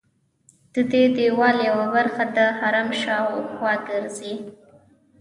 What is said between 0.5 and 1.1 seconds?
ددې